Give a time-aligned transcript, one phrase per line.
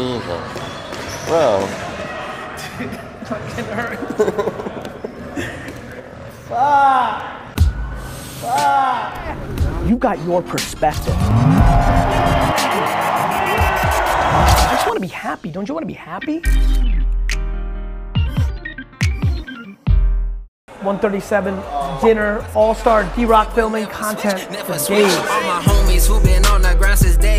[0.00, 0.24] Jesus.
[1.26, 1.66] Bro.
[3.26, 3.98] Fucking hurt.
[6.48, 7.58] Fuck.
[8.40, 9.36] Fuck.
[9.86, 11.12] You got your perspective.
[11.12, 11.18] I
[14.72, 15.50] just want to be happy.
[15.50, 16.40] Don't you want to be happy?
[20.80, 21.62] 137
[22.00, 24.78] dinner, all star D Rock filming content for
[27.20, 27.29] days.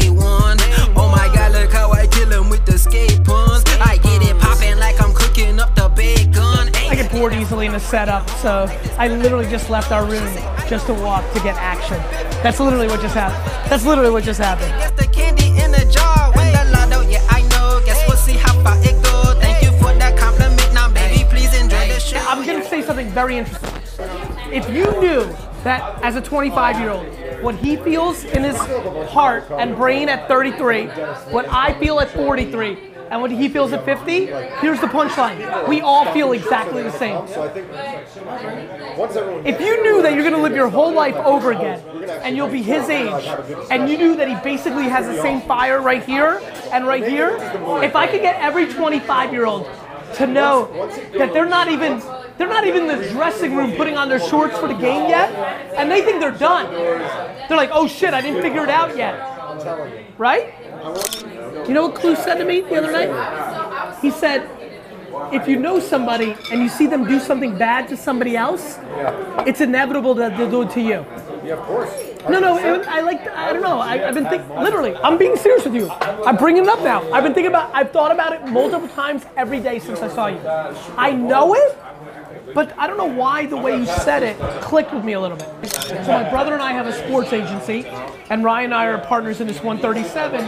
[7.81, 8.65] Easily in so
[8.97, 10.33] I literally just left our room
[10.67, 11.97] just to walk to get action.
[12.43, 13.69] That's literally what just happened.
[13.69, 14.71] That's literally what just happened.
[14.71, 16.31] Guess the candy in the jar.
[16.35, 17.81] When the lotto, yeah, I know.
[17.85, 19.39] Guess we'll see how far it go.
[19.39, 20.73] Thank you for that compliment.
[20.73, 22.17] Now, baby, please enjoy the show.
[22.27, 23.69] I'm gonna say something very interesting.
[24.51, 25.25] If you knew
[25.63, 27.05] that as a 25 year old,
[27.43, 28.57] what he feels in his
[29.09, 30.87] heart and brain at 33,
[31.31, 34.27] what I feel at 43, and what he feels at 50,
[34.61, 35.67] here's the punchline.
[35.67, 37.17] We all feel exactly the same.
[39.45, 41.81] If you knew that you're gonna live your whole life over again,
[42.23, 43.25] and you'll be his age,
[43.69, 47.37] and you knew that he basically has the same fire right here and right here,
[47.83, 49.69] if I could get every 25 year old
[50.15, 50.67] to know
[51.17, 52.01] that they're not even
[52.37, 55.29] they're not even in the dressing room putting on their shorts for the game yet,
[55.75, 56.71] and they think they're done.
[56.73, 60.17] They're like, oh shit, I didn't figure it out yet.
[60.17, 60.53] Right?
[61.67, 64.01] You know what Clue said to me the other night?
[64.01, 64.49] He said,
[65.31, 68.79] if you know somebody and you see them do something bad to somebody else,
[69.45, 71.05] it's inevitable that they'll do it to you.
[71.43, 71.91] Yeah, of course.
[72.29, 73.79] No, no, it, I like, I don't know.
[73.79, 75.89] I, I've been thinking, literally, I'm being serious with you.
[75.89, 77.11] I'm bringing it up now.
[77.11, 80.27] I've been thinking about, I've thought about it multiple times every day since I saw
[80.27, 80.39] you.
[80.97, 81.77] I know it,
[82.53, 85.37] but I don't know why the way you said it clicked with me a little
[85.37, 85.71] bit.
[85.71, 87.85] So my brother and I have a sports agency,
[88.29, 90.41] and Ryan and I are partners in this 137,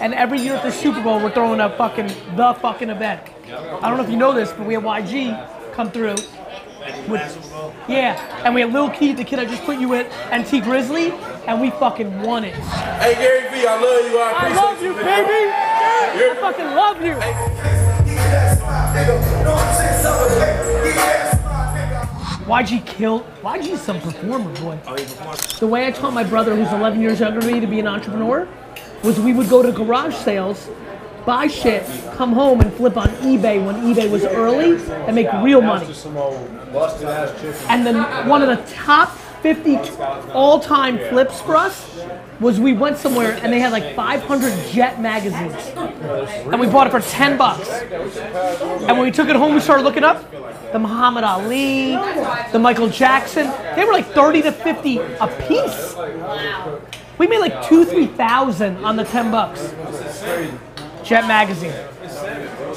[0.00, 3.22] and every year at the Super Bowl, we're throwing a fucking, the fucking event.
[3.46, 6.16] I don't know if you know this, but we have YG come through.
[7.06, 7.20] With,
[7.86, 10.60] yeah, and we have Lil Keith, the kid I just put you with, and Tee
[10.60, 11.10] Grizzley,
[11.46, 12.54] and we fucking won it.
[12.54, 14.18] Hey, Gary Vee, I love you.
[14.18, 15.52] I I love you, baby.
[16.24, 17.77] I fucking love you.
[22.48, 23.26] YG killed.
[23.42, 24.78] YG's some performer, boy.
[24.86, 24.96] Oh,
[25.60, 27.86] the way I taught my brother, who's 11 years younger than me, to be an
[27.86, 28.48] entrepreneur,
[29.04, 30.70] was we would go to garage sales,
[31.26, 35.60] buy shit, come home and flip on eBay when eBay was early and make real
[35.60, 35.94] money.
[37.68, 39.10] And then one of the top
[39.42, 39.76] 50
[40.32, 42.00] all-time flips for us
[42.40, 46.90] was we went somewhere and they had like 500 Jet magazines, and we bought it
[46.90, 47.68] for 10 bucks.
[47.68, 50.24] And when we took it home, we started looking up
[50.72, 51.92] the Muhammad Ali,
[52.52, 53.50] the Michael Jackson.
[53.74, 55.96] They were like 30 to 50 a piece.
[57.18, 59.74] We made like two, three thousand on the 10 bucks.
[61.02, 61.72] Jet magazine.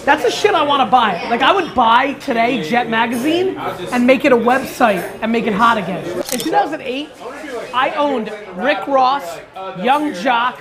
[0.05, 1.29] That's the shit I want to buy.
[1.29, 5.53] Like I would buy today Jet magazine and make it a website and make it
[5.53, 6.05] hot again.
[6.31, 7.09] In 2008,
[7.73, 9.39] I owned Rick Ross,
[9.79, 10.59] Yung Joc.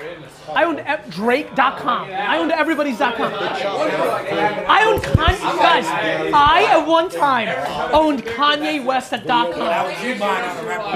[0.53, 2.09] I owned Drake.com.
[2.11, 3.33] I owned everybody's.com.
[3.33, 5.57] I owned Kanye.
[5.57, 5.85] Guys,
[6.33, 7.47] I at one time
[7.93, 9.51] owned Kanye West at .com.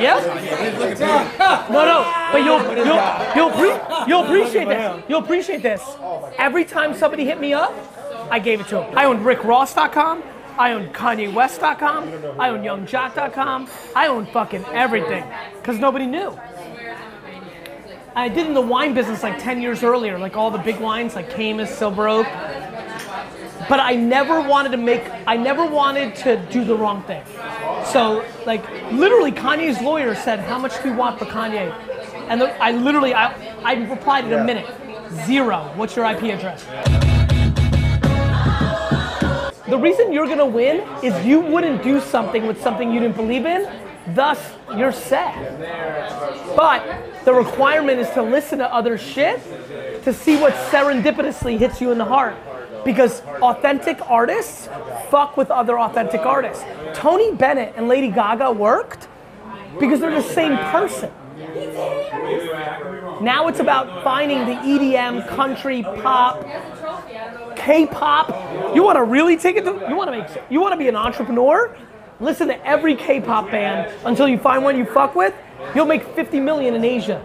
[0.02, 0.20] Yeah?
[1.70, 2.04] No, no.
[2.32, 2.64] But you'll
[3.36, 5.04] you'll you'll, you'll appreciate this.
[5.08, 5.82] You'll appreciate this.
[6.38, 7.74] Every time somebody hit me up,
[8.32, 8.98] I gave it to him.
[8.98, 10.24] I owned RickRoss.com.
[10.58, 12.40] I owned KanyeWest.com.
[12.40, 13.70] I owned YungJoc.com.
[13.96, 15.26] I owned fucking everything
[15.66, 16.32] because nobody knew.
[18.16, 21.16] I did in the wine business like 10 years earlier, like all the big wines
[21.16, 22.28] like Caymus, Silver Oak.
[23.68, 27.24] But I never wanted to make, I never wanted to do the wrong thing.
[27.92, 31.72] So, like, literally, Kanye's lawyer said, How much do you want for Kanye?
[32.30, 33.34] And the, I literally, I,
[33.64, 34.70] I replied in a minute
[35.26, 35.72] Zero.
[35.76, 36.64] What's your IP address?
[39.68, 43.48] The reason you're gonna win is you wouldn't do something with something you didn't believe
[43.48, 43.68] in,
[44.10, 44.40] thus,
[44.76, 45.34] you're set.
[46.56, 49.42] But the requirement is to listen to other shit
[50.04, 52.36] to see what serendipitously hits you in the heart.
[52.84, 54.68] Because authentic artists
[55.10, 56.64] fuck with other authentic artists.
[56.94, 59.08] Tony Bennett and Lady Gaga worked
[59.80, 61.12] because they're the same person.
[63.22, 66.46] Now it's about finding the EDM, country, pop,
[67.56, 68.76] K-pop.
[68.76, 70.88] You want to really take it to, you want to make you want to be
[70.88, 71.76] an entrepreneur?
[72.20, 75.34] Listen to every K-pop band until you find one you fuck with.
[75.74, 77.22] You'll make 50 million in Asia.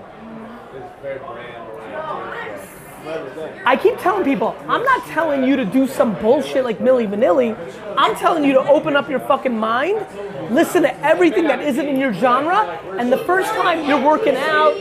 [3.65, 7.57] I keep telling people, I'm not telling you to do some bullshit like Milli Vanilli.
[7.97, 10.07] I'm telling you to open up your fucking mind,
[10.51, 14.75] listen to everything that isn't in your genre, and the first time you're working out,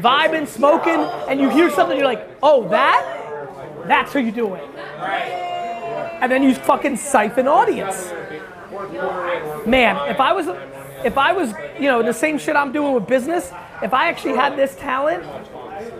[0.00, 3.84] vibing, smoking, and you hear something, you're like, oh, that?
[3.86, 4.64] That's how you do it.
[6.20, 8.12] And then you fucking siphon audience.
[9.66, 10.48] Man, if I was,
[11.04, 13.52] if I was, you know, the same shit I'm doing with business,
[13.82, 15.24] if I actually had this talent,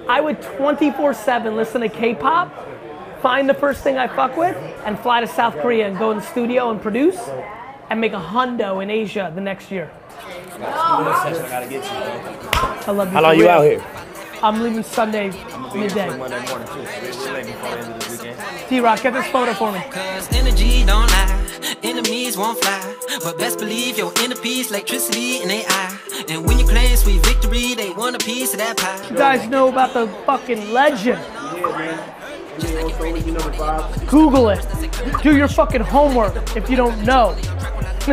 [0.09, 2.51] I would 24/7 listen to K-pop,
[3.21, 6.19] find the first thing I fuck with, and fly to South Korea and go in
[6.19, 7.19] the studio and produce,
[7.91, 9.91] and make a hundo in Asia the next year.
[10.61, 10.61] I
[12.89, 13.15] love you.
[13.15, 13.83] How long you out here?
[14.43, 15.33] I'm leaving Sunday
[15.75, 16.09] midday.
[16.17, 16.85] Monday morning too.
[17.13, 18.39] So we're before the end of this weekend.
[18.69, 19.81] D-Rock, get this photo for me.
[21.85, 22.97] Enemies won't fly.
[23.23, 25.99] But best believe your inner peace, electricity in eye.
[26.31, 29.07] And when you claim sweet victory, they want a piece of that pie.
[29.11, 31.21] You guys know about the fucking legend.
[34.09, 34.67] Google it.
[35.23, 37.35] Do your fucking homework if you don't know.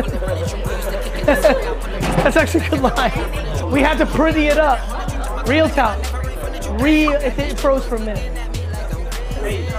[1.24, 3.72] That's actually a good line.
[3.72, 5.48] We had to pretty it up.
[5.48, 6.06] Real talent.
[6.82, 7.12] Real.
[7.12, 8.38] It froze for a minute.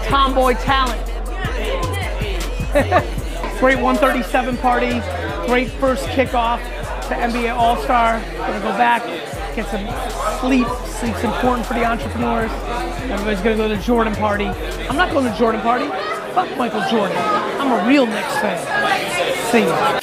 [0.07, 0.99] Tomboy talent.
[3.63, 5.01] Great 137 party.
[5.47, 6.61] Great first kickoff
[7.07, 8.19] to NBA All Star.
[8.35, 9.05] Gonna go back,
[9.55, 9.87] get some
[10.41, 10.67] sleep.
[10.85, 12.51] Sleep's important for the entrepreneurs.
[13.09, 14.47] Everybody's gonna go to the Jordan party.
[14.47, 15.87] I'm not going to the Jordan party.
[16.33, 17.15] Fuck Michael Jordan.
[17.15, 19.49] I'm a real Knicks fan.
[19.49, 20.02] See ya.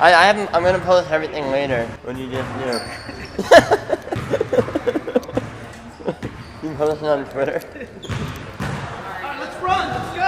[0.00, 0.48] I, I haven't.
[0.54, 2.80] I'm gonna post everything later when you just you know.
[6.62, 7.60] you post it on Twitter.
[7.60, 9.88] Alright, let's run.
[9.92, 10.24] Let's go.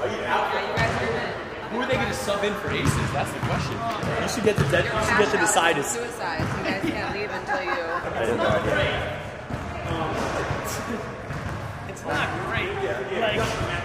[0.00, 0.48] Are you out?
[1.68, 3.12] Who are they going to sub in for aces?
[3.12, 3.76] That's the question.
[4.22, 5.76] You should get to de- you should get to decide.
[5.76, 6.40] Is Suicide.
[6.40, 7.72] You guys can't leave until you.
[7.72, 9.20] I didn't know idea.
[11.90, 12.72] It's not great.
[13.20, 13.84] Like,